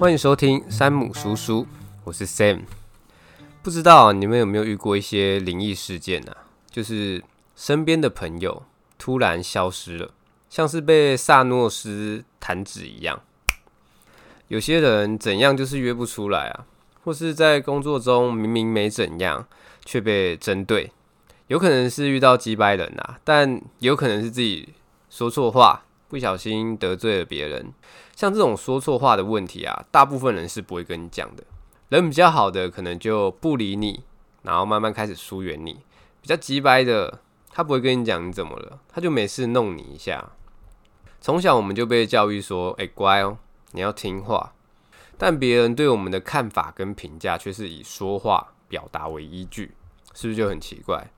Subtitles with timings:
[0.00, 1.66] 欢迎收听山姆叔叔，
[2.04, 2.62] 我是 Sam。
[3.62, 6.34] 不知道你们有没有遇过一些灵异事件啊？
[6.70, 7.22] 就是
[7.54, 8.62] 身边的朋友
[8.98, 10.10] 突然消失了，
[10.48, 13.20] 像是被萨诺斯弹指一样。
[14.48, 16.64] 有些人怎样就是约不出来啊，
[17.04, 19.46] 或是在工作中明明没怎样，
[19.84, 20.90] 却被针对。
[21.48, 24.70] 有可能是遇到机掰人啊，但有可能是自己
[25.10, 27.74] 说错话，不小心得罪了别人。
[28.20, 31.42] 像这种说错话的问题啊，大部分人是不会跟你讲的。
[31.88, 34.04] 人比较好的可能就不理你，
[34.42, 35.80] 然后慢慢开始疏远你。
[36.20, 40.32] 比较直白的，他不会跟你讲你怎么了，他就没事弄你一下。
[41.18, 43.38] 从小我们就被教育说：“哎，乖哦，
[43.70, 44.52] 你要听话。”
[45.16, 49.72] 但别人对我们的看法跟评价却是以说话表达为依据，
[50.12, 51.10] 是不是就很奇怪？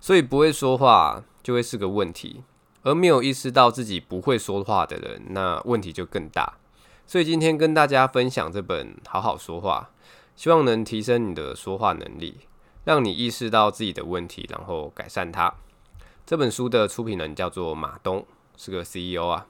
[0.00, 2.42] 所以不会说话就会是个问题。
[2.82, 6.58] 而没有意识到自己不会说话的人，那问题就更大。
[7.06, 9.90] 所以今天跟大家分享这本《好好说话》，
[10.40, 12.40] 希望能提升你的说话能力，
[12.84, 15.52] 让你意识到自己的问题，然后改善它。
[16.24, 18.24] 这本书的出品人叫做马东，
[18.56, 19.46] 是个 CEO 啊。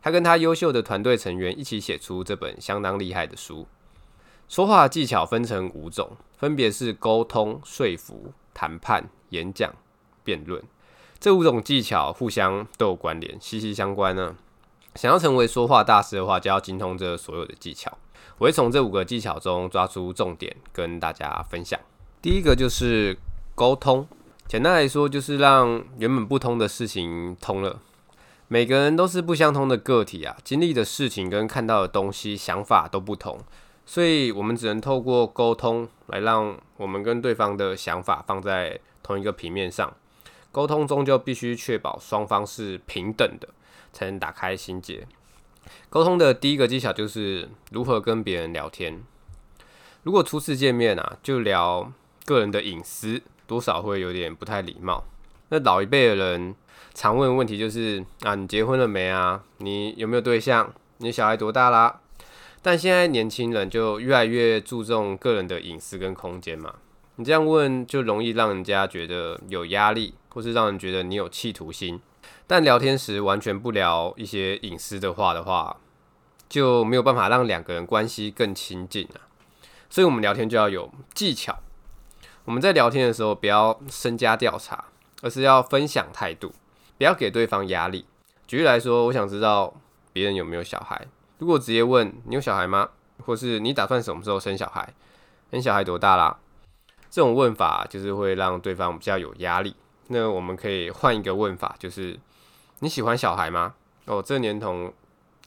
[0.00, 3.66] 他跟他优秀的团队成员一起写出这本相当厉害的书。
[4.48, 9.72] 说话技巧分成五种，分别是沟通、说服、谈判、演讲、
[10.22, 10.62] 辩论。
[11.22, 14.34] 这五种技巧互相都有关联，息息相关呢。
[14.96, 17.96] 想要成为说话大师的话，就要精通这所有的技巧。
[18.38, 21.78] 我会从这五个技巧中抓出重点跟大家分享。
[22.20, 23.16] 第一个就是
[23.54, 24.04] 沟通，
[24.48, 27.78] 简单来说就是让原本不通的事情通了。
[28.48, 33.38] 每个人都是不相同的个体啊，经历的事情跟看到的东西、想法都不同，
[33.86, 39.94] 所以我们只能透过沟通来让我们跟对方的想法放在同一个平面上。
[40.52, 43.48] 沟通中就必须确保双方是平等的，
[43.92, 45.06] 才能打开心结。
[45.88, 49.02] 沟通的第一个技巧就是如何跟别人聊天。
[50.02, 51.90] 如果初次见面啊，就聊
[52.26, 55.04] 个人的隐私，多少会有点不太礼貌。
[55.48, 56.54] 那老一辈的人
[56.92, 59.42] 常问的问题就是啊，你结婚了没啊？
[59.58, 60.74] 你有没有对象？
[60.98, 62.00] 你小孩多大啦？
[62.60, 66.74] 但现在年轻人就越来越注重个人的隐私跟空间嘛。
[67.16, 70.14] 你这样问就容易让人家觉得有压力。
[70.32, 72.00] 或是让人觉得你有企图心，
[72.46, 75.76] 但聊天时完全不聊一些隐私的话的话，
[76.48, 79.28] 就没有办法让两个人关系更亲近啊。
[79.90, 81.58] 所以，我们聊天就要有技巧。
[82.44, 84.86] 我们在聊天的时候，不要深加调查，
[85.20, 86.52] 而是要分享态度，
[86.96, 88.06] 不要给对方压力。
[88.46, 89.74] 举例来说，我想知道
[90.12, 91.06] 别人有没有小孩。
[91.38, 92.88] 如果直接问你有小孩吗？
[93.24, 94.94] 或是你打算什么时候生小孩？
[95.50, 96.38] 你小孩多大啦？
[97.10, 99.76] 这种问法就是会让对方比较有压力。
[100.08, 102.18] 那我们可以换一个问法，就是
[102.80, 103.74] 你喜欢小孩吗？
[104.06, 104.92] 哦，这年头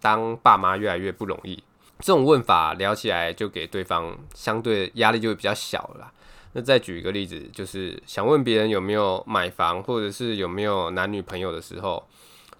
[0.01, 1.61] 当爸妈越来越不容易，
[1.99, 6.11] 这种问法聊起来就给对方相对压力就会比较小了啦。
[6.53, 12.01] 那再举一个例子，就是想问别人有没有买房，或者是有没有男女朋友的时候，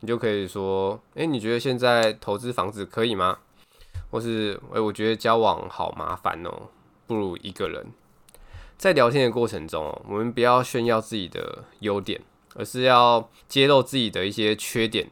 [0.01, 3.38] 你就可以说：诶，你觉得现在投资房子可以吗？
[4.11, 6.69] 或是诶，我觉得交往好麻烦哦，
[7.07, 7.85] 不如一个人。
[8.78, 12.22] 在聊天的过程中，我们不要炫耀自己的优点，
[12.56, 15.09] 而是要揭露自己的一些缺点，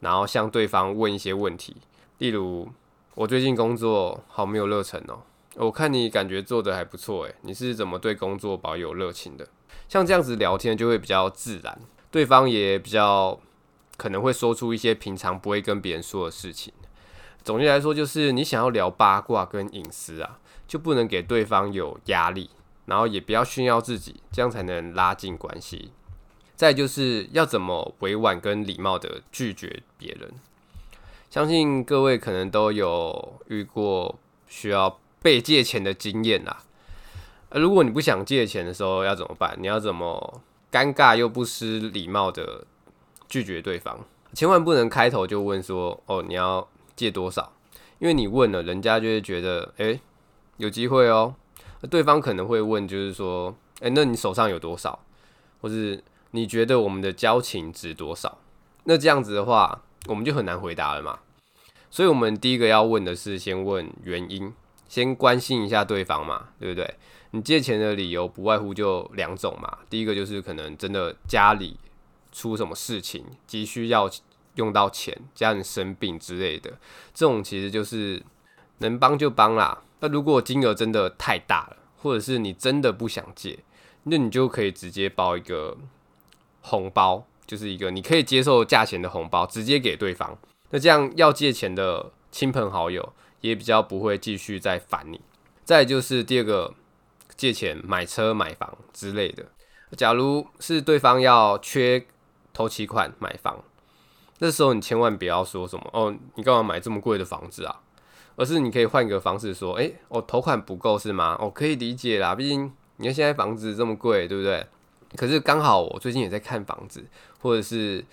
[0.00, 1.76] 然后向对方问一些问题。
[2.18, 2.68] 例如，
[3.14, 5.20] 我最近工作好没有热忱哦，
[5.54, 9.48] 我看你感觉做得还不错诶，你是怎么对工作保有热情的？
[9.88, 13.40] 像这样子聊天就会比较自然，对方也比较
[13.96, 16.72] 可能会说出一些平常不会跟别人说的事情。
[17.42, 20.38] 总结来说，就是你想要聊八卦跟隐私啊，
[20.68, 22.50] 就不能给对方有压力。
[22.86, 25.92] 然后也不要炫耀自己，这样才能拉近关系。
[26.54, 30.32] 再就是要怎么委婉跟礼貌的拒绝别人。
[31.28, 36.62] 相信各位可能都有遇过需要被借钱的经验啦。
[37.50, 39.54] 如果你不想借钱的时候要怎么办？
[39.60, 40.40] 你要怎么
[40.72, 42.64] 尴尬又不失礼貌的
[43.28, 43.98] 拒绝对方？
[44.32, 47.52] 千万不能开头就问说：“哦，你要借多少？”
[47.98, 50.00] 因为你问了，人家就会觉得：“诶，
[50.56, 51.34] 有机会哦。”
[51.86, 54.98] 对方可能会问，就是说，哎，那你手上有多少？
[55.60, 56.02] 或是
[56.32, 58.38] 你觉得我们的交情值多少？
[58.84, 61.18] 那这样子的话，我们就很难回答了嘛。
[61.90, 64.52] 所以，我们第一个要问的是，先问原因，
[64.88, 66.94] 先关心一下对方嘛，对不对？
[67.30, 69.78] 你借钱的理由不外乎就两种嘛。
[69.88, 71.78] 第一个就是可能真的家里
[72.32, 74.10] 出什么事情，急需要
[74.56, 76.70] 用到钱，家人生病之类的，
[77.14, 78.22] 这种其实就是
[78.78, 79.82] 能帮就帮啦。
[80.00, 83.58] 那如果金额真的太大了，或者是你真的不想借，
[84.04, 85.76] 那你就可以直接包一个
[86.60, 90.38] 红包，就是一个你可以接受价钱的红包，直接给对方。
[90.70, 95.20] 那这样要借钱的亲朋好友也比较不会继续再烦你。
[95.64, 96.74] 再就是第二个，
[97.36, 99.46] 借钱买车、买房之类的。
[99.96, 102.06] 假如是对方要缺
[102.52, 103.64] 头期款买房，
[104.38, 107.80] 这时候你千万不要说什么哦，你干嘛买这么贵的房子啊？
[108.36, 111.36] 而是你可以换一个方式说，诶，我头款不够是吗？
[111.40, 114.66] 我可以理解啦，毕竟你看现在房子这么贵，对不对？
[115.16, 117.04] 可是刚好我最近也在看房子，
[117.40, 118.04] 或者是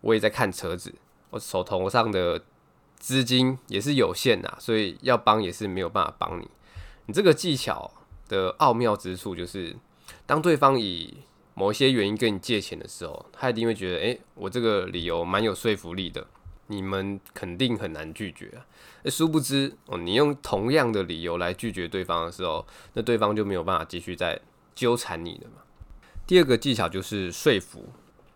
[0.00, 0.94] 我也在看车子，
[1.30, 2.42] 我手头上的
[2.98, 6.48] 资金也是有限呐，所以要帮也是没有办法帮你。
[7.06, 7.90] 你这个技巧
[8.28, 9.76] 的奥妙之处就是，
[10.26, 11.18] 当对方以
[11.54, 16.26] 某一些原因跟你借钱的时候，他一定会觉得，诶，我这个理由蛮有说服力的，
[16.68, 18.66] 你们肯定很难拒绝啊。
[19.10, 24.40] 殊不知，哦，你用同样的理由来拒绝对方的时候，那对方就没有办法继续再
[24.74, 25.62] 纠缠你了嘛。
[26.26, 27.86] 第二个技巧就是说服，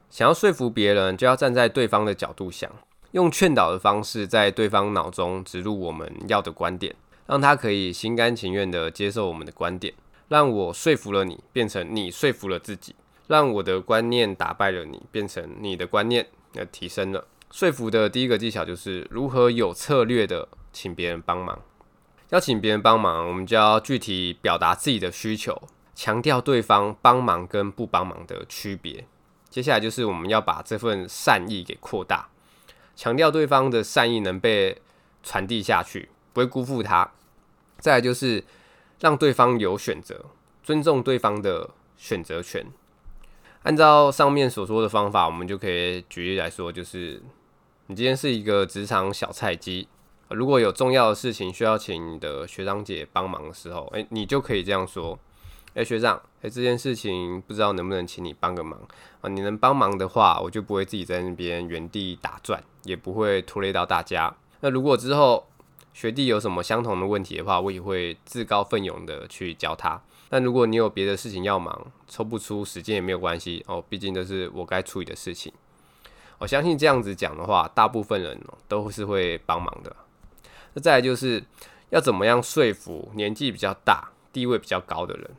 [0.08, 2.70] 想要说服别人，就要站在对方的角度想，
[3.10, 6.94] 用劝导的方式在对方脑中植入我们要的观点，
[7.26, 9.92] 让他可以心甘情愿地接受我们的观点，
[10.28, 12.94] 让我说服了你，变成你说服了自己，
[13.26, 17.26] 让我的观念打败了你，变成你的观念呃提升了。
[17.50, 21.60] 说服的第一个技巧就是如何有策略的请别人帮忙。
[22.30, 25.60] 要请别人帮忙，我们就要具体表达自己的需求。
[25.94, 29.04] 强调对方帮忙跟不帮忙的区别。
[29.50, 32.28] 接下来就是我们要把这份善意给扩大，
[32.94, 34.80] 强调对方的善意能被
[35.22, 37.10] 传递下去，不会辜负他。
[37.78, 38.44] 再来就是
[39.00, 40.24] 让对方有选择，
[40.62, 42.64] 尊重对方的选择权。
[43.64, 47.20] 按照上面所说的方法，我们就可以举例来说，就是
[47.90, 49.88] 你今天是一个职场小菜鸡，
[50.28, 55.18] 如果有重要的事情需要请你的学长姐帮忙的时候，诶，你就可以这样说。
[55.74, 58.80] 哎、学长，哎、这件事情不知道能不能请你帮个忙
[59.22, 59.28] 啊？
[59.28, 64.32] 你能帮忙的话，我就不会自己在那边原地打转，也不会拖累到大家。
[64.60, 65.48] 那如果之后
[65.92, 70.00] 学弟有什么相同的问题的话，我也会自告奋勇的去教他。
[70.28, 75.52] 但如果你有别的事情要忙，抽不出时间也没有关系哦，毕竟这是我该处理的事情。
[76.40, 79.94] 我相信这样子讲的话，大部分人都是会帮忙的。
[80.72, 81.44] 那再来就是
[81.90, 85.30] 要怎么样说服年纪比较大、地位比较高的人。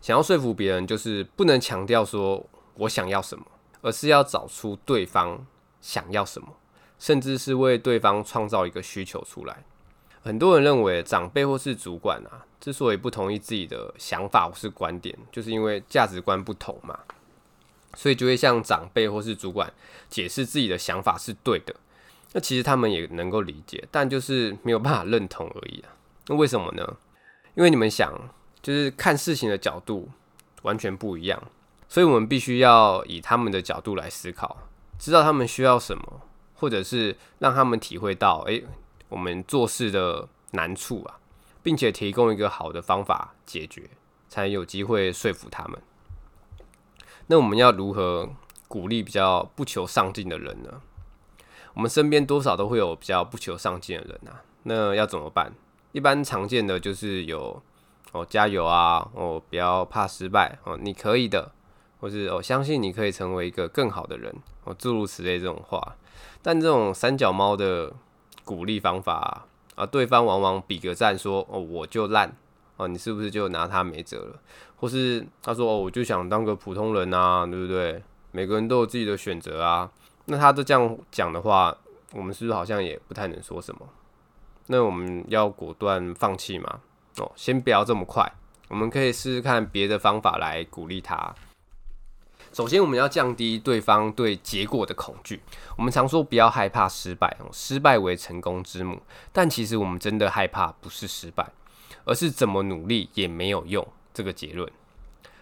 [0.00, 3.44] 想要说服别人，就是不能强调说我想要什么，
[3.82, 5.46] 而是要找出对方
[5.82, 6.48] 想要什么，
[6.98, 9.64] 甚至是为对方创造一个需求出来。
[10.22, 16.98] 很多人认为长辈或是主管啊，之所以不同意自己的想法或是观点，就是因为价值观不同嘛，
[17.96, 19.72] 所以就会向长辈或是主管
[20.08, 21.74] 解释自己的想法是对的。
[22.34, 25.90] 那其实他们也能够理解，但就是没有办法认同而已啊。
[26.28, 26.96] 那为什么呢？
[27.56, 28.12] 因为你们想。
[28.62, 30.10] 就是看事情的角度
[30.62, 31.40] 完全不一样，
[31.88, 34.56] 所以我们必须要以他们的角度来思考，
[34.98, 36.22] 知道他们需要什么，
[36.52, 38.64] 或者是让他们体会到，诶，
[39.08, 41.20] 我们做事的难处啊，
[41.62, 43.88] 并且提供一个好的方法解决，
[44.28, 45.80] 才有机会说服他们。
[47.26, 48.28] 那我们要如何
[48.68, 50.80] 鼓励比较不求上进的人呢？
[51.74, 55.52] 我们身边多少都会有比较不求上进的人啊，那要怎么办？
[55.92, 57.62] 一般常见的就是有。
[58.12, 59.06] 哦，加油啊！
[59.12, 61.52] 哦，不要怕失败哦，你可以的，
[62.00, 64.34] 或是、哦、相信你可以成为一个更好的人
[64.64, 65.96] 哦，诸如此类这种话。
[66.40, 67.92] 但这种三脚猫的
[68.42, 72.34] 鼓励方法啊，对方往往比个赞说哦，我就烂
[72.76, 74.40] 哦，你是不是就拿他没辙了？
[74.76, 78.02] 或是他说哦，我就想当个普通人啊，对不对？
[78.32, 79.90] 每个人都有自己的选择啊。
[80.26, 81.76] 那他都这样讲的话，
[82.12, 83.88] 我们是不是好像也不太能说什么？
[84.66, 86.80] 那我们要果断放弃吗？
[87.18, 88.30] 哦，先不要这么快，
[88.68, 91.34] 我们可以试试看别的方法来鼓励他。
[92.52, 95.40] 首先，我们要降低对方对结果的恐惧。
[95.76, 99.00] 我们常说不要害怕失败，失败为成功之母。
[99.32, 101.46] 但其实我们真的害怕不是失败，
[102.06, 104.66] 而是怎么努力也没有用这个结论。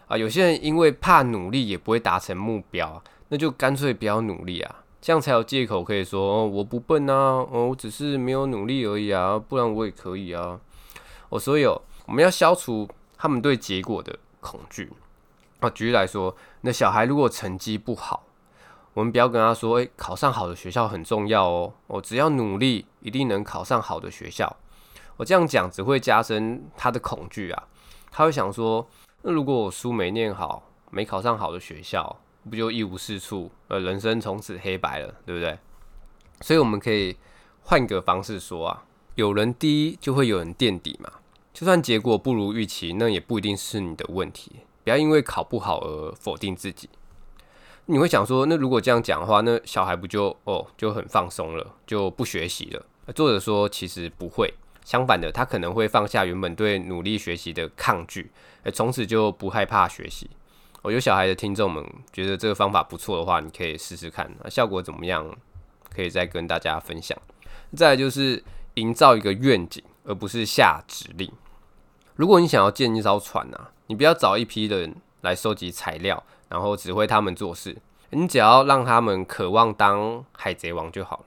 [0.09, 10.59] 啊，有些人因为怕努力也不会达成目标，那就干脆不要努力啊，这样才有借口可以说，我不笨啊，哦，我只是没有努力而已啊，不然我也可以啊。
[11.30, 14.90] 我所有，我们要消除他们对结果的恐惧。
[15.61, 18.25] 啊，举例来说，那小孩如果成绩不好，
[18.92, 24.56] 我们不要跟他说：“诶，考上好的学校很重要哦，我只要努力，一定能考上好的学校。”
[25.16, 27.68] 我这样讲只会加深他的恐惧啊。
[28.11, 28.87] 他会想说
[29.23, 35.59] ：“那如果我书没念好，没考上好的学校，不就一无是处，呃，人生从此黑白了，对不对？”
[36.40, 37.16] 所以我们可以
[37.62, 41.11] 换个方式说啊，有人低就会有人垫底嘛。
[41.52, 44.61] 就算结果不如预期，那也不一定是你的问题。
[44.83, 46.90] 不要因为考不好而否定自己。
[47.87, 52.85] 你会想说，那如果这样讲的话，那小孩不就哦就很放松了，就不学习了？
[53.14, 54.52] 作者说其实不会，
[54.84, 58.30] 相反的，他可能会放下原本对努力学习的抗拒，
[58.62, 60.30] 诶，从此就不害怕学习。
[60.82, 65.26] 我有小孩的听众们觉得这个方法不错的话，你可以试试看，那效果怎么样？
[65.94, 67.16] 可以再跟大家分享。
[67.76, 68.42] 再来就是
[68.74, 71.32] 营造一个愿景，而不是下指令。
[72.16, 77.76] 如果你想要建一艘船啊，你不要找一批人来收集材料，然后指挥他们做事。
[78.10, 81.24] 你只要让他们渴望当海贼王就好了，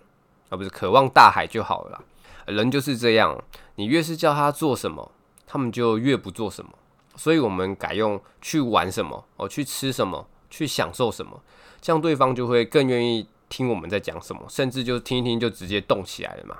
[0.49, 2.03] 而不是渴望大海就好了。
[2.47, 3.41] 人就是这样，
[3.75, 5.11] 你越是叫他做什么，
[5.45, 6.71] 他们就越不做什么。
[7.15, 11.41] 所以我们改用去玩什么哦，去吃什么，去享受什么，
[11.81, 16.57] 这样对方就会更愿意听我们在讲什么，甚至就听一听就直接动起来了嘛。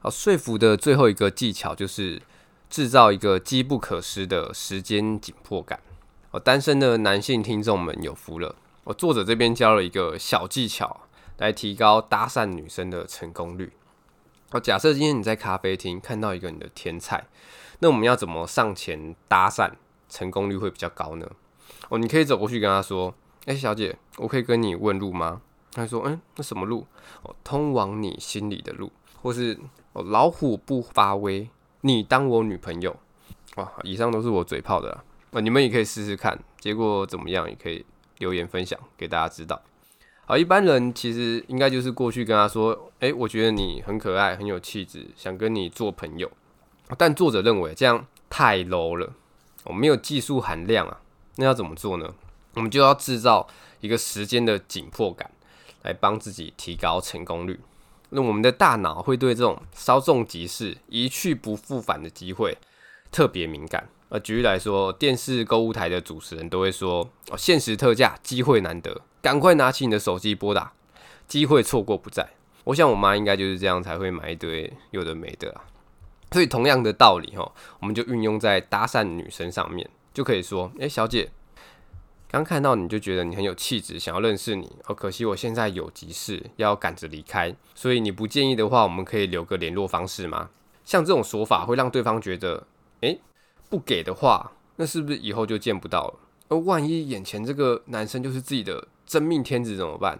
[0.00, 2.20] 好，说服的最后一个技巧就是
[2.68, 5.78] 制造一个机不可失的时间紧迫感。
[6.32, 8.56] 哦，单身的男性听众们有福了。
[8.84, 11.02] 我作者这边教了一个小技巧，
[11.38, 13.72] 来提高搭讪女生的成功率。
[14.52, 17.26] 好，假设今天你在咖啡厅看到一个你的天菜，
[17.78, 19.72] 那我们要怎么上前搭讪，
[20.10, 21.26] 成功率会比较高呢？
[21.88, 23.14] 哦，你可以走过去跟他说
[23.46, 25.40] ：“哎，小姐，我可以跟你问路吗？”
[25.72, 26.86] 他说：“嗯，那什么路？
[27.22, 28.92] 哦，通往你心里的路，
[29.22, 29.58] 或是
[29.94, 31.48] 哦，老虎不发威，
[31.80, 32.94] 你当我女朋友。”
[33.56, 37.86] 哇，以上都是我嘴炮的啦，哦，你们也可以试试看，结果怎么样也可以。
[38.18, 39.60] 留言分享给大家知道。
[40.24, 46.30] 好，一般人其实应该就是过去跟他说：“诶、我觉得你很可爱，很有气质，想跟你做朋友。”
[46.96, 49.12] 但作者认为这样太 low 了，
[49.64, 51.00] 我没有技术含量啊。
[51.36, 52.14] 那要怎么做呢？
[52.54, 53.48] 我们就要制造
[53.80, 55.30] 一个时间的紧迫感，
[55.82, 57.58] 来帮自己提高成功率。
[58.10, 62.56] 那我们的大脑会对这种稍纵即逝、一去不复返的机会
[63.10, 63.88] 特别敏感。
[64.12, 70.74] 呃，举例来说，电视购物台的主持人都会说：“哦，限时特价，机会难得，赶快拿起你的手机拨打，
[71.26, 72.28] 机会错过不再。”
[72.64, 75.64] 我想我妈应该就是这样才会买一堆有的没的啊。
[76.30, 77.50] 所以同样的道理哈，
[77.80, 81.30] 我们就运用在搭讪女生上面，就可以说：“诶，小姐，
[82.30, 84.76] 刚看到你就觉得你很有气质，想要认识你。
[84.88, 90.50] 哦，可惜我现在有急事要赶着离开，所以你不介意的话，我们可以留个联络方式吗？”
[90.84, 92.66] 像这种说法会让对方觉得
[93.00, 93.18] ：“诶。”
[93.72, 96.14] 不给的话，那是不是以后就见不到了？
[96.48, 100.18] 而万一眼前这个男生就是自己的真命天子怎么办？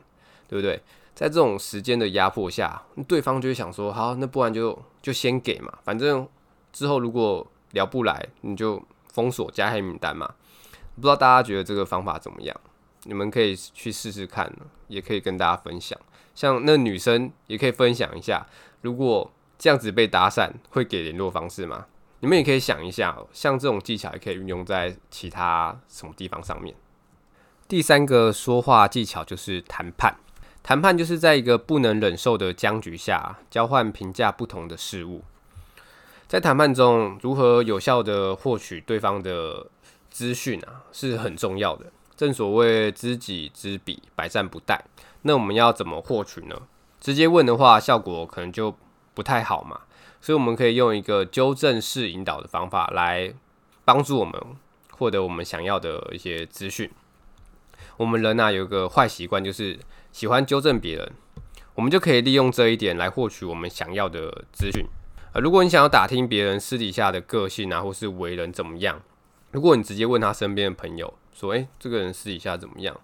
[0.48, 0.80] 对不对？
[1.14, 6.26] 在这种时间的压迫下，对方就会想说：好，那不然就就先给嘛，反正
[6.72, 8.82] 之后如果聊不来，你就
[9.12, 10.32] 封锁加黑名单嘛。
[10.94, 12.58] 不知道大家觉得这个方法怎么样？
[13.02, 14.50] 你们可以去试试看，
[14.88, 15.98] 也可以跟大家分享。
[16.34, 18.46] 像那女生也可以分享一下，
[18.80, 21.84] 如果这样子被打散，会给联络方式吗？
[22.22, 26.72] 你们也可以想一下，像这种技巧也可以运用在其他什么地方上面。
[27.66, 30.14] 第三个说话技巧就是谈判。
[30.62, 35.22] 谈判就是在一个不能忍受的僵局下，交换评价不同的事物。
[36.28, 39.66] 在谈判中，如何有效地获取对方的
[40.08, 41.86] 资讯啊，是很重要的。
[42.16, 44.78] 正所谓知己知彼，百战不殆。
[45.22, 46.54] 那我们要怎么获取呢？
[47.00, 48.72] 直接问的话，效果可能就
[49.12, 49.80] 不太好嘛。
[50.22, 53.34] 所以我们可以用一个纠正式引导的方法来
[53.84, 54.40] 帮助我们
[54.92, 56.88] 获得我们想要的一些资讯。
[57.96, 59.78] 我们人啊有一个坏习惯，就是
[60.12, 61.12] 喜欢纠正别人。
[61.74, 64.86] 我们就可以利用这一点来获取我们想要的资讯。
[65.32, 69.02] 呃，如果你想要打听别人私底下的个性啊，或是为人怎么样，
[69.50, 72.98] 如果你直接问他身边的朋友说：“诶，这个人私底下怎么样？”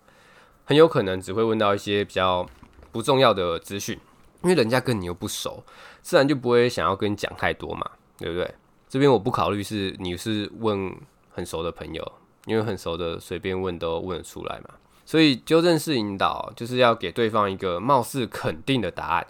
[0.64, 2.46] 很有可能只会问到一些比较
[2.92, 3.98] 不重要的资讯。
[4.42, 5.62] 因为人家跟你又不熟，
[6.02, 8.54] 自然就不会想要跟你讲太多嘛，对不对？
[8.88, 10.94] 这边我不考虑是你是问
[11.30, 12.12] 很熟的朋友，
[12.46, 14.74] 因为很熟的随便问都问得出来嘛。
[15.04, 19.26] 所以纠正式引导就是要给对方一个貌似肯定的答案，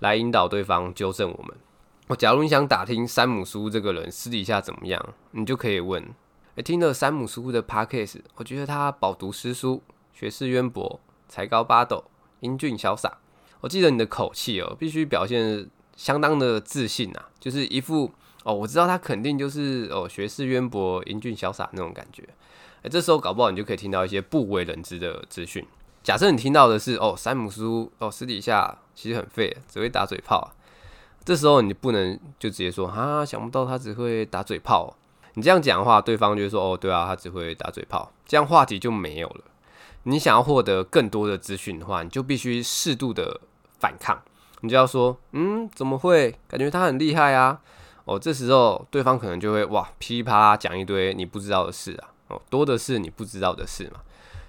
[0.00, 1.56] 来引导对方纠正我们。
[2.08, 6.04] 我假如你想打听山姆叔这个人私底下怎么样，你就可以问：
[6.56, 9.82] 诶，听了山姆叔的 Podcast，我觉得他饱读诗书，
[10.12, 12.04] 学识渊博，才高八斗，
[12.40, 13.18] 英俊潇洒。
[13.62, 15.64] 我记得你的口气哦，必须表现
[15.96, 18.10] 相当的自信啊，就是一副
[18.42, 22.28] 哦，我知道他肯定就是哦，学识渊博、英俊潇洒那种感觉。
[22.82, 25.64] 哎，这时候搞不好你就可以听到一些不为人知的资讯。
[26.02, 30.52] 假设你听到的是哦，山姆叔哦，私底下其实很废，只会打嘴炮。
[31.24, 34.96] 这时候你不能就直接说啊，想不到他只会打嘴炮。
[35.34, 39.44] 你这样讲的话，对方就会说哦，对啊，他只会打嘴炮，这样话题就没有了。
[40.02, 43.40] 你想要获得更多的资讯的话，你就必须适度的。
[43.82, 44.16] 反抗，
[44.60, 46.32] 你就要说，嗯，怎么会？
[46.46, 47.60] 感觉他很厉害啊！
[48.04, 53.98] 哦，这时候对方可能就会哇，噼里啪啦讲一堆你不知道的事啊，哦，多的是你不知道的事嘛。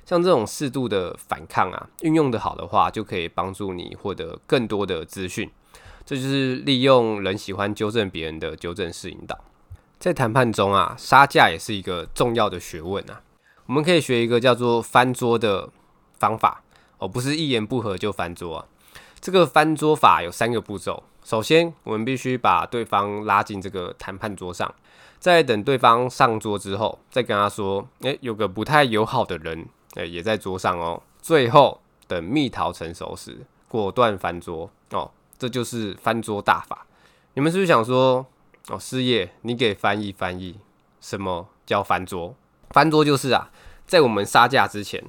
[0.05, 5.49] 像这种适度的反抗啊，运用得好的话，就可以帮助你获得更多的资讯。
[6.05, 9.35] 这就是利用人喜欢纠正别人的纠正式引导。
[9.97, 13.23] 在谈判中啊，杀价也是一个重要的学问啊。
[13.65, 15.69] 我们可以学一个叫做翻桌的
[16.19, 16.61] 方法
[16.99, 18.65] 哦，不是一言不合就翻桌啊。
[19.23, 21.01] 这个翻桌法有三个步骤。
[21.23, 24.75] 首先，我们必须把对方拉进这个谈判桌上，
[25.17, 29.65] 在等对方上桌之后，再跟他说：“诶，有个不太友好的人，
[29.95, 35.09] 诶，也在桌上哦。”最后，等蜜桃成熟时，果断翻桌哦。
[35.39, 36.85] 这就是翻桌大法。
[37.35, 38.25] 你们是不是想说
[38.67, 40.59] ：“哦，师爷，你给翻译翻译，
[40.99, 42.35] 什么叫翻桌？
[42.71, 43.49] 翻桌就是啊，
[43.87, 45.01] 在我们杀价之前。”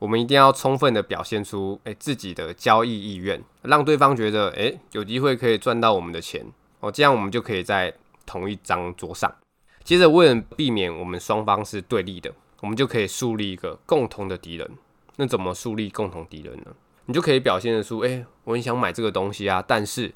[0.00, 6.44] 我们一定要充分的表现出诶自己的交易意愿，让对方觉得诶有机会可以赚到我们的钱
[6.80, 9.30] 哦，这样我们就可以在同一张桌上。
[9.84, 14.66] 接着为了避免我们双方是对立的，我们就可以树立一个共同的敌人。
[15.16, 16.74] 那怎么树立共同敌人呢？
[17.04, 20.10] 你就可以表现得出诶，我很想买这个东西啊，但是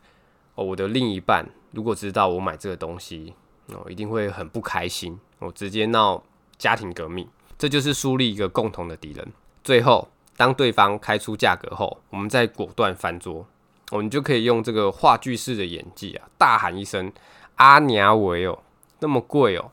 [0.54, 3.34] 哦我的另一半如果知道我买这个东西
[3.66, 6.22] 哦，一定会很不开心哦，直接闹
[6.56, 7.28] 家庭革命。
[7.58, 9.28] 这就是树立一个共同的敌人。
[9.64, 13.46] 最后，当对方开出价格后，我们再果断翻桌，
[13.90, 17.10] 我们就可以用这个话剧式的演技啊，大喊一声
[17.56, 18.58] “阿娘喂哦，
[19.00, 19.70] 那么贵哦”，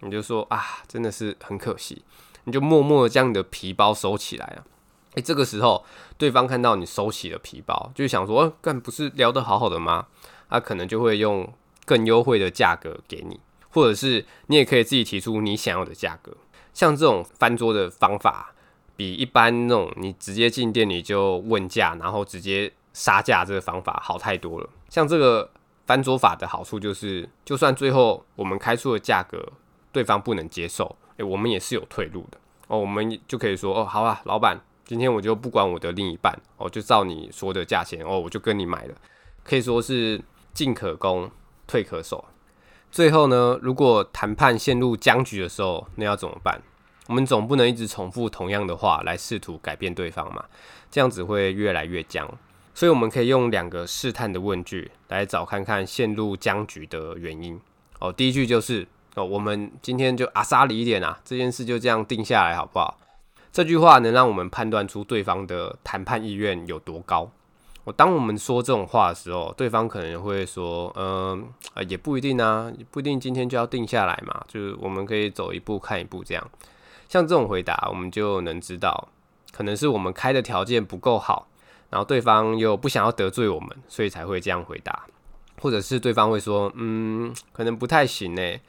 [0.00, 2.04] 你就说啊，真的是很可惜，
[2.44, 4.64] 你就默默的将你的皮包收起来啊。
[5.14, 5.84] 诶，这个时候，
[6.16, 10.06] 对方看到你收起了皮包，就想说，哦，干不是聊得好好的吗？
[10.48, 11.52] 他可能就会用
[11.84, 16.36] 更优惠的价格给你，或者是你也可以自己提出你想要的价格。
[16.72, 18.54] 像这种翻桌的方法，
[19.02, 24.70] 比一般那种你直接进店里就问价，然后直接杀价这个方法好太多了。
[24.88, 25.50] 像这个
[25.86, 29.44] 翻桌法的好处就是，就算最后我们开出的价格
[29.90, 32.78] 对方不能接受，诶，我们也是有退路的哦。
[32.78, 38.94] 我们就可以说哦，好啊，老板，今天我就不管我的另一半哦，就照你说的价钱哦，我就跟你买了。
[39.42, 40.22] 可以说是
[40.54, 41.28] 进可攻，
[41.66, 42.24] 退可守。
[42.92, 46.62] 最后呢，如果谈判陷入僵局的时候，那要怎么办？
[47.08, 50.44] 我们总不能一直重复同样的话来试图改变对方嘛，
[50.90, 52.28] 这样子会越来越僵。
[52.74, 57.60] 所以我们可以用两个试探的问句来找看看陷入僵局的原因。
[57.98, 62.98] 哦，第一句就是哦，我们今天就阿莎里一点啊，这件事就这样定下来好不好？
[63.52, 67.30] 这句话能让我们判断出对方的谈判意愿有多高。
[67.84, 76.50] 哦，当我们说这种话的时候，对方可能会说，嗯，啊，也不一定啊，不一定今天就要定下来嘛，就是我们可以走一步看一步这样。
[77.12, 79.08] 像这种回答，我们就能知道，
[79.50, 81.46] 可能是我们开的条件不够好，
[81.90, 85.04] 然后对方又不想要得罪我们，所以才会这样回答。
[85.60, 88.62] 或者是对方会说，嗯，可能不太行诶，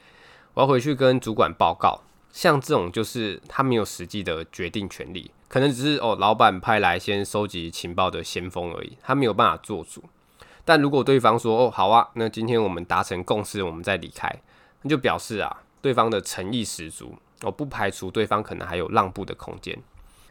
[0.52, 2.02] 我要回去跟主管报告。
[2.32, 10.04] 像这种就是他没有实际的决定权利，可能只是哦，老板派来先收集情报的先锋而已，他没有办法做主。
[10.66, 14.30] 但如果对方说，哦，好啊，那今天我们达成共识，我们再离开，
[14.82, 17.14] 那就表示啊，对方的诚意十足。
[17.44, 19.78] 我不排除对方可能还有让步的空间。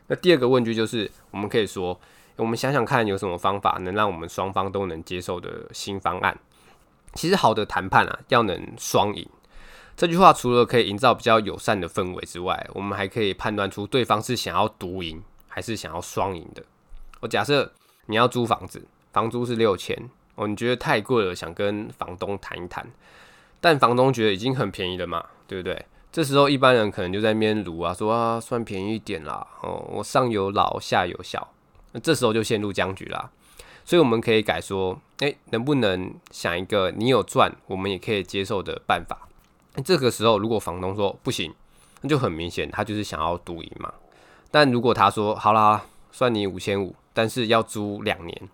[0.07, 1.97] 那第二个问句就是，我们可以说，
[2.35, 6.37] 我们想想看有什么方法能让我们双方都能接受的新方案。
[7.13, 9.27] 其实好的谈判啊，要能双赢。
[9.95, 16.63] 这句话除了可以营造比较友善的氛围之外，我们还可以判断出对方是想要独赢还是想要双赢的。
[17.21, 17.71] 我假设
[18.07, 19.95] 你要租房子，房租是六千，
[20.35, 22.85] 哦，你觉得太贵了，想跟房东谈一谈，
[23.61, 25.85] 但房东觉得已经很便宜了嘛，对不对？
[26.13, 31.51] 这时候一般人可能就在那边卢啊，说啊，算便宜一点啦，哦，我上有老下有小，
[31.91, 33.31] 那这时候就陷入僵局啦。
[33.83, 39.27] 所以我们可以改说，诶，能不能想一个你有赚，我们也可以接受的办法？
[39.83, 41.51] 这个时候如果房东说不行，
[42.01, 43.91] 那就很明显他就是想要独赢嘛。
[44.51, 48.49] 但如果他说好啦，算你五千五，但是要租两年，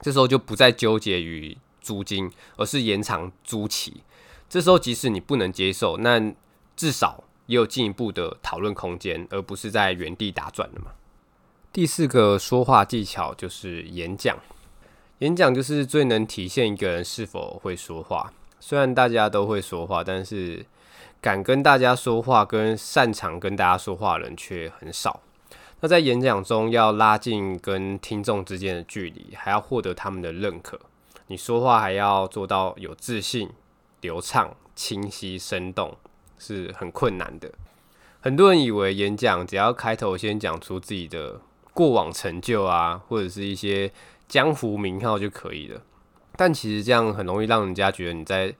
[0.00, 4.02] 这时候就不再纠结于租金，而是延长租期。
[4.48, 6.34] 这时候即使你不能接受，那
[6.76, 10.92] 至少也有进一步的讨论空间，而不是在原地打转的嘛。
[11.72, 14.38] 第四个说话技巧就是演讲。
[15.20, 18.32] 演讲就是最能体现一个人是否会说话。
[18.60, 20.66] 虽然大家都会说话，但是
[21.20, 25.22] 敢跟大家说话、跟擅长跟大家说话的人却很少。
[25.80, 30.80] 那在演讲中，要拉近跟听众之间的距离，还要获得他们的认可。
[31.28, 33.50] 你说话还要做到有自信、
[34.00, 35.96] 流畅、清晰、生动。
[36.38, 37.50] 是很困难的。
[38.20, 41.40] 很多人以为演讲只要开头先讲出自己的
[41.72, 43.92] 过往成就啊，或者是一些
[44.28, 45.80] 江湖名号就可以了。
[46.36, 48.54] 但其实这样很容易让人家觉得你在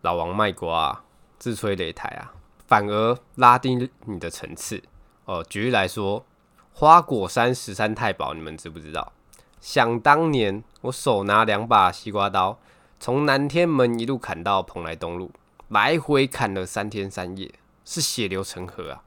[0.00, 1.04] 老王卖瓜、
[1.38, 2.34] 自吹擂台啊，
[2.66, 4.82] 反而拉低你的层次。
[5.24, 6.26] 哦，举例来说，
[6.72, 9.12] 花果山十三太保，你们知不知道？
[9.60, 12.58] 想当年，我手拿两把西瓜刀，
[12.98, 15.30] 从南天门一路砍到蓬莱东路，
[15.72, 17.50] 来回砍了三天三夜，
[17.82, 19.02] 是血流成河啊！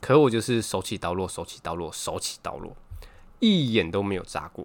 [0.00, 2.76] 可我就是手起刀落，手起刀落，手起刀落，
[3.40, 4.64] 一眼都没有眨过。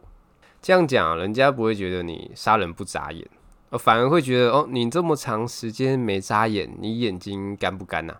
[0.61, 3.27] 这样讲，人家不会觉得你杀人不眨眼，
[3.71, 8.17] 反而会觉得哦，你这么长时间没眨眼，你眼睛干不干呐？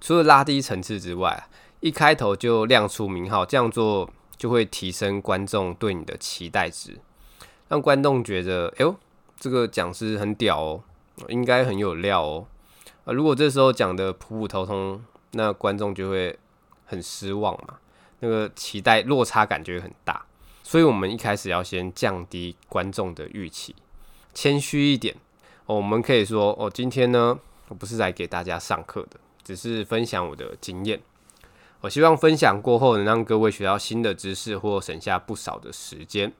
[0.00, 6.98] 除了拉低层次之外，一开头就亮出名号，这样做就会提升观众对你的期待值，
[7.68, 8.96] 让观众觉得，哎呦，
[9.38, 10.82] 这个讲师很屌哦，
[11.28, 12.46] 应该很有料哦。
[13.04, 16.38] 啊，如果这时候讲的普普通通，那观众就会
[16.84, 17.78] 很失望嘛，
[18.20, 20.24] 那个期待落差感觉很大。
[20.62, 23.74] 所以，我们一开始要先降低观众的预期，
[24.34, 25.14] 谦虚一点。
[25.66, 31.00] 哦，我们可以说，哦，今天呢，我不是来给大家上课的，只是分享我的经验。
[31.82, 36.32] 我希望分享过后能让各位学到新的知识，或省下不少的时间。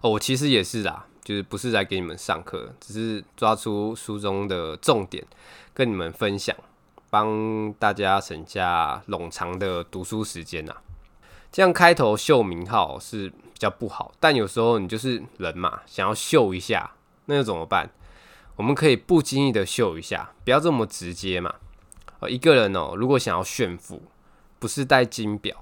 [0.00, 5.24] 哦，我其实也是啦，就是不是来给你们上课，只是抓出书中的重点
[5.72, 6.54] 跟你们分享，
[7.08, 10.76] 帮大家省下冗长的读书时间呐。
[11.50, 16.92] 这样开头秀名号是比较不好，但有时候你就是人嘛，想要秀一下，
[17.26, 17.90] 那又怎么办？
[18.56, 21.54] 我们可以不经意的秀一下，不要这么直接嘛。
[22.20, 24.02] 呃，一个人哦，如果想要炫富，
[24.58, 25.56] 不是戴金表，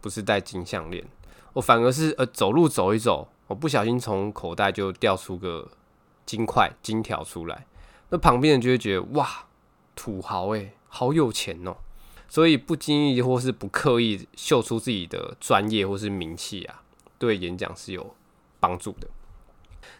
[0.00, 1.04] 不是戴金项链，
[1.54, 5.70] 我反而是呃走路走一走，我不小心从口袋就掉出个
[6.24, 7.66] 金块、金条出来，
[8.08, 9.44] 那旁边人就会觉得哇，
[9.94, 11.76] 土豪欸，好有钱哦。
[12.30, 16.80] 所以不经意或是不刻意秀出自己的专业或是名气啊，
[17.18, 18.14] 对演讲是有
[18.58, 19.06] 帮助的。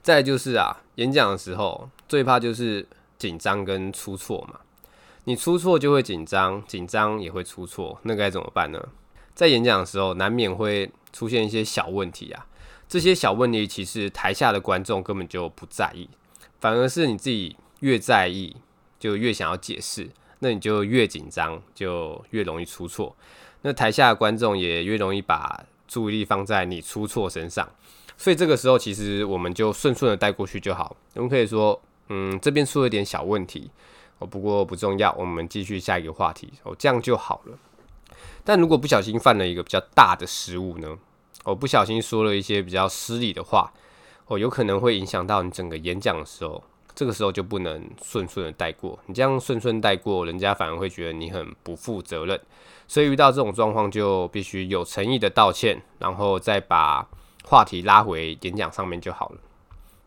[0.01, 2.89] 再就是啊，演讲的时候最怕就是
[3.19, 4.61] 紧张跟出错嘛。
[5.25, 8.89] 你出错就会紧张，紧张也会出错，那该怎么办呢？
[9.35, 12.47] 在演讲的时候难免会出现一些小问题啊。
[12.93, 16.11] 这些小问题其实台下的观众根本就不在意，
[16.61, 18.55] 反而是你自己越在意，
[18.99, 20.11] 就越想要解释。
[20.41, 23.17] 那你就越紧张，就越容易出错。
[23.63, 27.67] 那台下的观众也越容易把注意力放在你出错身上。
[28.19, 30.95] 所以这个时候，其实我们就顺顺的带过去就好。
[31.15, 33.71] 我们可以说，嗯，这边出了点小问题，
[34.19, 37.59] 哦，不过不重要，我们继续下一个话题，哦，这样就好了。
[38.45, 40.99] 但如果不小心犯了一个比较大的失误呢？
[41.45, 43.73] 我不小心说了一些比较失礼的话，
[44.27, 46.63] 哦，有可能会影响到你整个演讲的时候。
[46.95, 52.39] 这个时候就不能顺顺的带过，你这样顺顺带过，人家反而会觉得你很不负责任。
[52.87, 57.09] 所以遇到这种状况，就必须有诚意的道歉，然后再把
[57.45, 59.39] 话题拉回演讲上面就好了。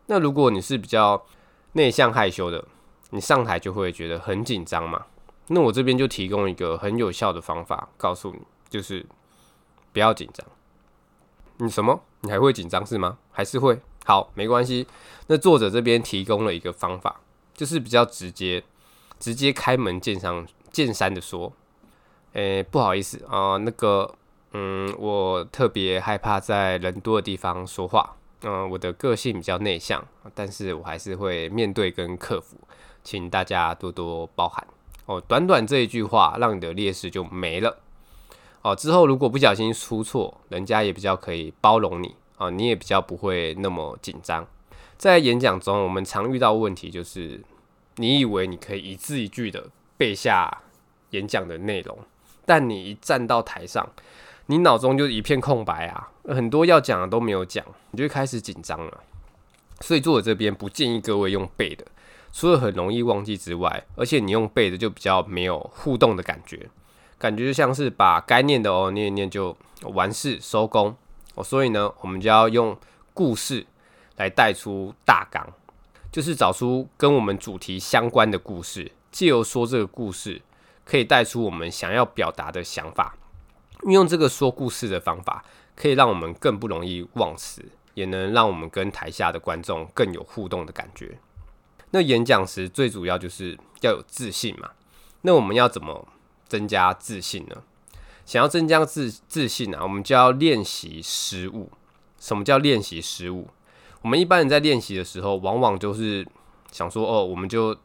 [0.06, 1.20] 那如果你是比较
[1.72, 2.64] 内向害羞的，
[3.10, 5.06] 你上台就会觉得很紧张嘛。
[5.48, 9.04] 那我这边就提供一个很有效的方法，告诉你，就是
[9.92, 10.46] 不要紧张。
[11.58, 12.00] 你什么？
[12.20, 13.18] 你还会紧张是吗？
[13.32, 13.80] 还是会？
[14.04, 14.86] 好，没关系。
[15.26, 17.20] 那作者这边提供了一个方法，
[17.54, 18.62] 就是比较直接，
[19.18, 21.52] 直接开门见山见山的说，
[22.34, 24.14] 诶、不好意思啊、那个，
[24.52, 32.56] 嗯，我特别害怕在人多的地方说话，嗯、我的个性比较内向，但是我还是会面对跟克服，
[33.02, 34.66] 请大家多多包涵。
[35.06, 37.78] 哦，短短这一句话，让你的劣势就没了。
[38.66, 42.16] 哦，之后如果不小心出错，人家也比较可以包容你。
[42.36, 44.44] 啊，你也比较不会那么紧张。
[44.98, 47.40] 在演讲中，我们常遇到问题就是，
[47.94, 50.62] 你以为你可以一字一句的背下
[51.10, 51.96] 演讲的内容，
[52.44, 53.88] 但你一站到台上，
[54.46, 59.04] 你脑中就一片空白啊，很多要讲的都没有讲，你就开始紧张了。
[59.80, 61.86] 所以作者这边不建议各位用背的，
[62.32, 66.68] 除了很容易忘记之外，而且你用背的就比较没有互动的感觉，
[67.18, 69.56] 感觉就像是把该念的哦念一念就
[69.94, 70.96] 完事收工。
[71.34, 72.76] 哦，所以呢，我们就要用
[73.12, 73.66] 故事
[74.16, 75.46] 来带出大纲，
[76.10, 80.40] 就是找出跟我们主题相关的故事，借由说这个故事，
[80.84, 83.16] 可以带出我们想要表达的想法。
[83.82, 91.18] 运用这个说故事的方法，可以让我们更不容易忘词，也能让我们跟台下的观众更有互动的感觉。
[91.90, 94.70] 那演讲时最主要就是要有自信嘛。
[95.20, 96.08] 那我们要怎么
[96.48, 97.62] 增加自信呢？
[98.24, 101.70] 想要增加自自信啊，我们就要练习失误。
[102.18, 103.48] 什么叫练习失误？
[104.02, 106.26] 我们一般人在练习的时候，往往就是
[106.72, 107.76] 想说，哦，我们就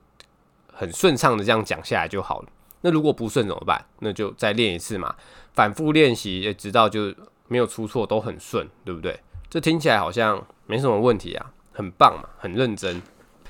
[0.73, 2.49] 很顺畅的这样讲下来就好了。
[2.81, 3.85] 那如果不顺怎么办？
[3.99, 5.15] 那就再练一次嘛，
[5.53, 7.13] 反复练习，直到就
[7.47, 9.19] 没有出错，都很顺，对不对？
[9.49, 13.01] 这听起来好像没什么问题啊，很棒嘛，很认真。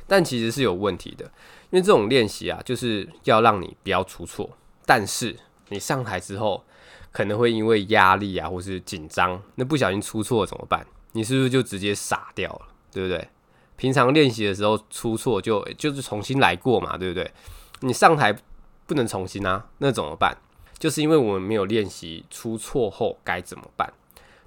[0.08, 1.24] 但其实是有问题的，
[1.70, 4.50] 因为这种练习啊，就是要让你不要出错。
[4.94, 5.34] 但是
[5.70, 6.66] 你上台之后，
[7.14, 10.86] 可能会因为压力啊，或是紧张，那不小心出错怎么办？
[11.14, 12.68] 你是不是就直接傻掉了？
[12.92, 13.30] 对不对？
[13.78, 17.32] 平常练习的时候出错就就是重新来过嘛，对不对？
[17.80, 18.38] 你上台
[18.86, 20.38] 不能重新啊，那怎么办？
[20.78, 23.94] 就是因为我们没有练习出错后该怎么办，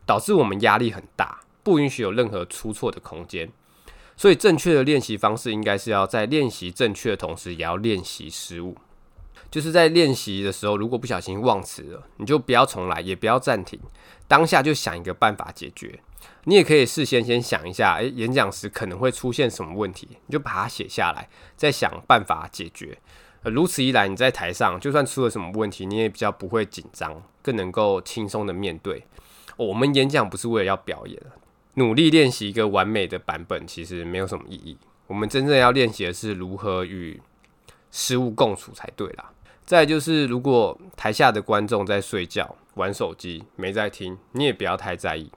[0.05, 3.51] 导致我们压力很大，不允许有任何出错的空间。
[4.15, 8.77] 所以正确的练习方式应该是要在练习正确的同时，也要练习失误。
[9.51, 13.79] 就是在练习的时候，如果不小心忘词了，你就不要重来，也不要暂停，
[14.27, 16.01] 当下就想一个办法解决。
[16.45, 22.99] 你也可以事先先想一下，诶，演讲时可能会出现什么问题，你就把它写下来，再想办法解决。
[23.43, 29.05] 如此一来，你在台上就算出了什么问题，你也比较不会紧张，更能够轻松的面对。
[29.57, 31.23] 我们演讲不是为了要表演，
[31.75, 34.79] 努力练习一个完美的版本，其实没有什么意义。
[35.07, 37.21] 我们真正要练习的是如何与
[37.91, 39.31] 失误共处才对啦。
[39.67, 45.31] 再就是，如果台下的观众在睡觉、玩手机、没在听，你也不要太在意，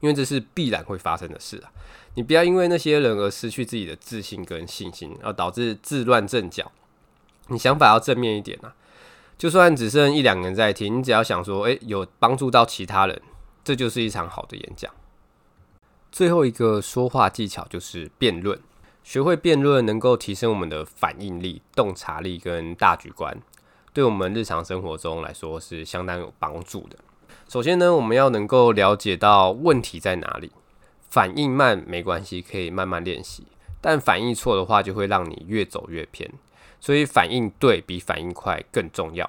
[0.00, 1.70] 因为这是必然会发生的事啊。
[2.14, 6.72] 你不要因为那些人而失去自己的自信跟信心，而导致自乱阵脚。
[7.48, 8.74] 你想法要正面一点啊。
[9.36, 13.20] 就算只剩一两个人在听，你只要想说，诶，有帮助到其他人，
[13.62, 14.90] 这就是一场好的演讲。
[16.10, 18.58] 最后一个说话技巧就是辩论。
[19.02, 23.40] 学会辩论能够提升我们的反应力、洞察力跟大局观，
[23.92, 26.96] 对我们日常生活中来说是相当有帮助的。
[27.48, 30.52] 首先呢，我们要能够了解到问题在哪里。
[31.08, 33.44] 反应慢没关系，可以慢慢练习，
[33.80, 36.30] 但反应错的话，就会让你越走越偏。
[36.78, 39.28] 所以反应对比反应快更重要。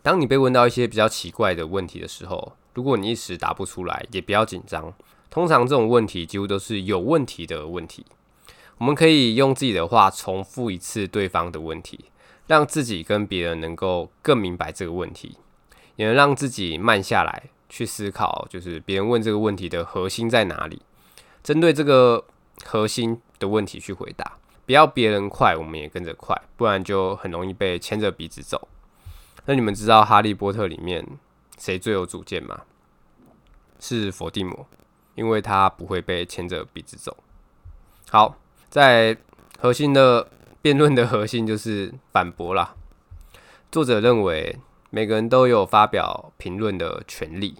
[0.00, 4.90] 当你被问到一些比较奇怪的问题的时候，如果你一时答不出来，也不要紧张。
[5.28, 8.06] 通常这种问题几乎都是有问题的问题。
[8.78, 12.06] 我们可以用自己的话重复一次对方的问题，
[12.46, 15.38] 让自己跟别人能够更明白这个问题，
[15.96, 20.82] 也能让自己慢下来去思考，就是别人问这个问题的核心在哪里，
[21.42, 22.24] 针对这个
[22.64, 28.68] 核心的问题去回答，不要别人快，我们也跟着快，不然就很容易被牵着鼻子走。
[29.46, 31.06] 那你们知道《哈利波特》里面
[31.58, 32.62] 谁最有主见吗？
[33.80, 34.66] 是伏地魔，
[35.14, 37.16] 因为他不会被牵着鼻子走。
[38.08, 38.36] 好。
[38.72, 39.14] 在
[39.58, 40.26] 核心的
[40.62, 42.76] 辩论的核心就是反驳啦。
[43.72, 47.56] 作者认为每个人都有发表评论的权利，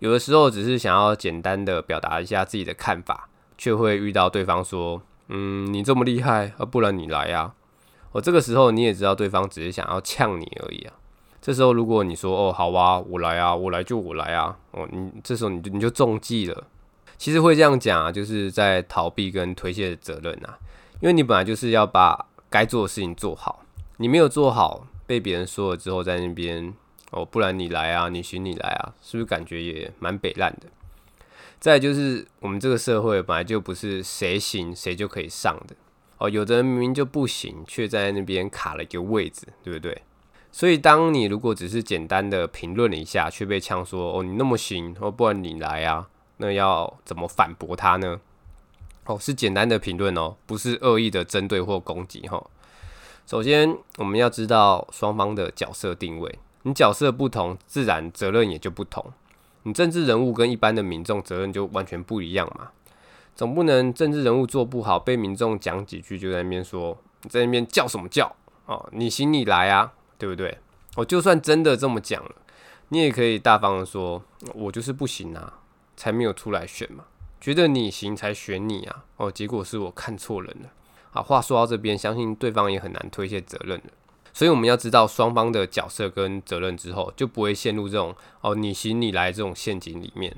[0.00, 7.52] 有的时候只是想要简单的表达一下自己的看法，却会遇到对方说：“嗯，你这么厉害，啊，不然你来呀。”
[8.10, 10.94] 我，这个时候你也知道对方只是想要呛你而已啊。
[11.40, 16.64] 这时候如果你说：“哦，好啊，我来啊，我来就我来啊。”哦，你这时候你就你就中计了。
[17.16, 20.58] 其实会这样讲啊，就是在逃避跟推卸责任啊。
[21.00, 23.64] 因为你本来就是要把该做的事情做好，
[23.96, 26.74] 你没有做好，被别人说了之后，在那边
[27.12, 30.66] 哦，不然你来啊，你行你来啊，是不是感觉也蛮北烂的？
[31.60, 35.76] 再就是我们这个社会本来就不是谁行谁就可以上的
[36.18, 40.02] 哦，有的人明明就不行，却在那边卡了一个位置，对不对？
[40.50, 46.08] 所以当你如果只是简单的评论了一下，却被呛说哦，你那么行，哦，不然你来啊。
[46.38, 48.18] 那要怎么反驳他呢？
[49.04, 52.44] 哦，是简单的评论哦，不是恶意的针对或攻击哈。
[53.26, 59.12] 首先，我们要知道双方的角色定位，你角色不同，自然责任也就不同。
[59.64, 62.70] 你政治人物跟一般的民众责任就完全不一样嘛。
[63.34, 68.34] 总不能政治人物做不好，被民众讲几句就在那边说，你在那边叫什么叫？
[68.66, 70.58] 哦，你行你来啊，对不对？
[70.96, 72.34] 我就算真的这么讲了，
[72.88, 74.22] 你也可以大方的说，
[74.54, 75.54] 我就是不行啊。
[75.96, 77.04] 才没有出来选嘛，
[77.40, 80.68] 觉得你行才选你啊，哦，结果是我看错人了。
[81.10, 83.84] 好，话说到这边，相信对方也很难推卸责任了。
[84.32, 90.36] 所以我们要知道双方的角色跟责任之后，就不会陷入这种哦你行你来这种陷阱里面。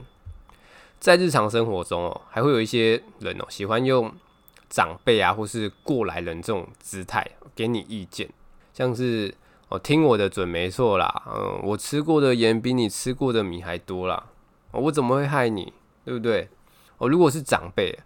[1.00, 4.10] 在日常生活中哦，还会有一些人哦喜欢用
[4.70, 8.30] 长辈啊或是过来人这种姿态给你意见，
[8.72, 9.34] 像是
[9.68, 14.28] 哦听我的准没错啦，嗯，我吃过的盐比你吃过的米还多啦。
[14.70, 15.72] 我怎么会害你？
[16.04, 16.48] 对不对？
[17.02, 17.98] 哦，如果是长辈，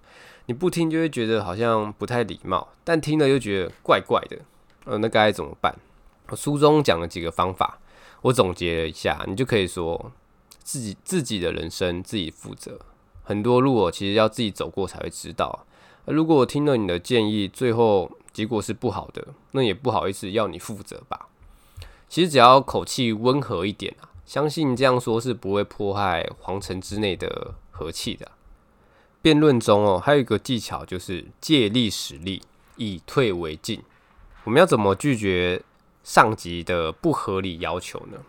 [0.47, 4.39] 你不听就会觉得好像不太礼貌，但听了又觉得怪怪的。
[4.87, 5.77] 呃，那该怎么办？
[6.35, 7.79] 书中讲了几个方法，
[8.23, 10.11] 我总结了一下，你就可以说
[10.63, 12.81] 自己自己的人生自己负责。
[13.23, 15.67] 很多路哦，其实要自己走过才会知道。
[16.07, 21.29] 如果我听了你的建议，最后结果是不好的，那也不好意思要你负责吧。
[22.09, 24.09] 其实只要口气温和一点啊。
[24.25, 28.33] 相信这样说是不会破坏皇城之内的和气的。
[29.27, 32.41] 辩论中哦，还有一个技巧就是借力使力，
[32.77, 33.83] 以退为进。
[34.45, 35.61] 我们要怎么拒绝
[36.05, 38.21] 上级的不合理要求呢？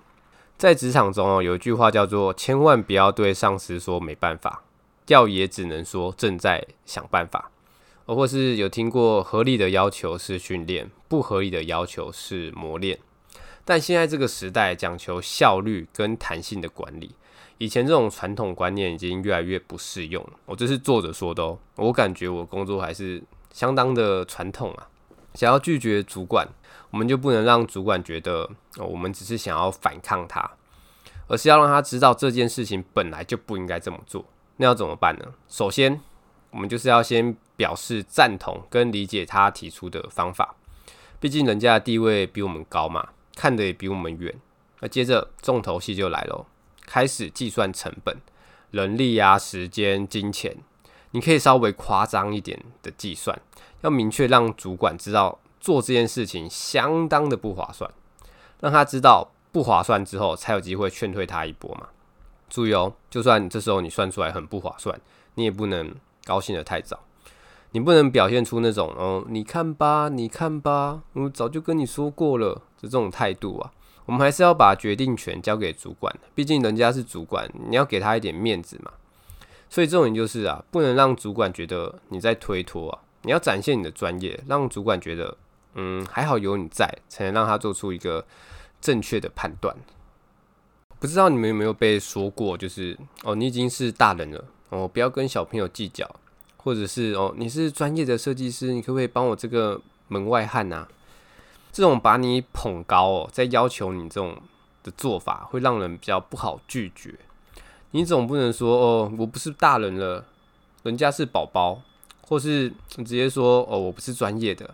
[0.58, 4.64] 在职场中哦，有一句话叫做“千万不要对上司说没办法”，
[5.06, 7.52] 要也只能说正在想办法。
[8.08, 12.98] 或是有听过合理的要求是训练，不合理的要求是磨练。
[13.64, 17.12] 但现在这个时代讲求效率跟弹性的管理，
[17.58, 20.32] 以前这种传统观念已经越来越不适用了。
[20.46, 24.88] 我这是作者说的哦，我感觉我工作还是相当的传统啊。
[25.34, 26.48] 想要拒绝主管，
[26.92, 30.50] 我们就不能让主管觉得我们只是想要反抗他，
[31.28, 34.26] 而是要让他知道这件事情本来就不应该这么做。
[34.58, 35.26] 那要怎么办呢？
[35.48, 36.02] 首先，
[36.50, 40.56] 我们就是要先表示赞同跟理解他提出的方法，
[41.20, 44.34] 毕竟人家的地位比我们高嘛，看得也比我们远。
[44.80, 46.48] 那接着重头戏就来了，
[46.88, 48.18] 开始计算成本、
[48.72, 50.58] 人力啊、时间、金钱。
[51.12, 53.40] 你可以稍微夸张一点的计算，
[53.82, 57.88] 要明确让主管知道做这件事情相当的不划算，
[58.60, 61.90] 让他知道不划算之后，才有机会劝退他一波嘛。
[62.50, 65.00] 注意哦，就算你这时候你算出来很不划算，
[65.36, 65.94] 你也不能。
[66.26, 67.00] 高兴得太早，
[67.72, 73.72] 你不能表现出那种哦，你看吧，你看吧，我早就跟你说过了，就这种态度啊。
[74.08, 78.92] 我们还是要把决定权交给主管，毕竟人家是主管，你要给他一点面子嘛。
[79.70, 85.38] 所以重点就是啊，不能让主管觉得你在推脱啊，你要展现你的专业，让主管觉得
[85.76, 88.26] 嗯，还好有你在，才能让他做出一个
[88.80, 89.76] 正确的判断。
[91.00, 94.44] 不知道你们有没有被说过，就是哦，你已经是大人了。
[94.70, 96.10] 哦，不要跟小朋友计较，
[96.56, 100.88] 或者是哦，你是专业的设计师，你可不可以帮我这个门外汉啊？
[101.78, 104.36] 这种把你捧高哦，在要求你这种
[104.82, 107.14] 的做法，会让人比较不好拒绝。
[107.92, 110.26] 你总不能说哦，我不是大人了，
[110.82, 111.80] 人家是宝宝，
[112.22, 114.74] 或是你直接说哦，我不是专业的。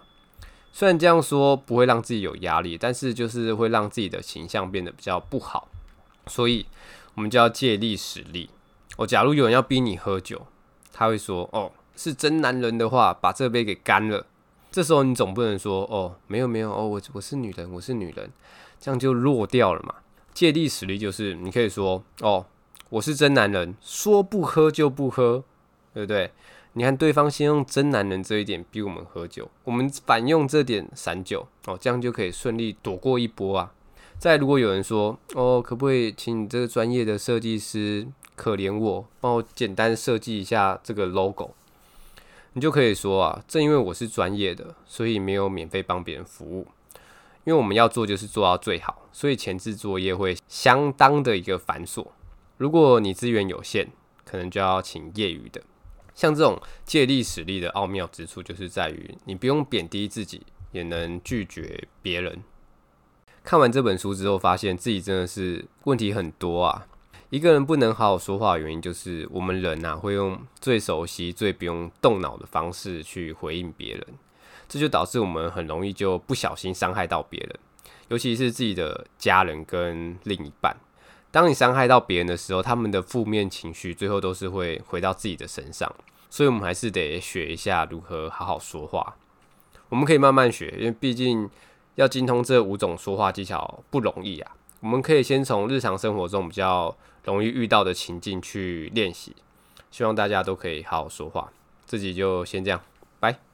[0.71, 5.67] 虽然这样说不会让自己有压力，但是就是会让自己的形象变得比较不好。
[6.27, 6.65] 所以，
[7.15, 8.49] 我们就要借力使力。
[8.95, 10.47] 哦，假如有人要逼你喝酒，
[10.93, 14.25] 他会说：“哦，是真男人的话，把这杯给干了。”
[14.73, 18.27] 这时候你总不能说：“哦，没有没有哦，我我是女人，我是女人。”
[18.81, 19.93] 这样就弱掉了嘛。
[20.33, 22.43] 借力使力就是你可以说：“哦，
[22.89, 25.43] 我是真男人，说不喝就不喝，
[25.93, 26.31] 对不对？”
[26.73, 33.71] 你看对方先用真男人这一点逼我们喝酒，我们反用这点散酒，哦，这样就可以顺利躲过一波啊。
[34.17, 41.51] 再如果有人说：“哦，可不可以请你这个专业的设计师？”可怜我，帮我简单设计一下这个 logo，
[42.53, 46.67] 你就可以说啊，正因为我是专业的，所以没有免费帮别人服务，
[47.45, 52.05] 因为我们要做就是做到最好，所以前置作业会相当的一个繁琐。
[52.57, 53.87] 如果你资源有限，
[54.23, 55.61] 可能就要请业余的。
[56.13, 62.43] 像这种借力使力的奥妙之处，就是在于你不用贬低自己，也能拒绝别人。
[63.43, 66.85] 看完这本书之后，发现自己真的是问题很多啊。
[67.33, 74.05] 一个人不能好好说话的原因，就是我们人呐、啊、会用最熟悉、最不用动脑的方式去回应别人，
[74.69, 77.55] 这就导致我们很容易就不小心伤害到别人，
[78.09, 80.77] 尤其是自己的家人跟另一半。
[81.31, 85.91] 当你伤害到别人的时候，他们的负面情绪最后都是会回到自己的身上，
[86.29, 89.15] 所以我们还是得学一下如何好好说话。
[89.89, 91.49] 我们可以慢慢学，因为毕竟
[91.95, 94.51] 要精通这五种说话技巧不容易啊。
[94.81, 99.35] 我们可以先从日常生活中比较容易遇到的情境去练习，
[99.91, 101.51] 希望大家都可以好好说话。
[101.85, 102.81] 自己就先这样，
[103.19, 103.52] 拜。